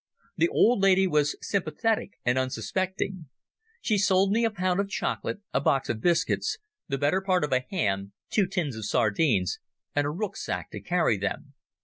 The 0.35 0.47
old 0.49 0.81
lady 0.81 1.05
was 1.05 1.35
sympathetic 1.41 2.13
and 2.25 2.35
unsuspecting. 2.39 3.27
She 3.81 3.99
sold 3.99 4.31
me 4.31 4.43
a 4.43 4.49
pound 4.49 4.79
of 4.79 4.89
chocolate, 4.89 5.41
a 5.53 5.61
box 5.61 5.89
of 5.89 6.01
biscuits, 6.01 6.57
the 6.87 6.97
better 6.97 7.21
part 7.21 7.43
of 7.43 7.53
a 7.53 7.65
ham, 7.69 8.13
two 8.31 8.47
tins 8.47 8.75
of 8.75 8.87
sardines 8.87 9.59
and 9.95 10.07
a 10.07 10.09
rucksack 10.09 10.71
to 10.71 10.81
carry 10.81 11.17
them. 11.17 11.53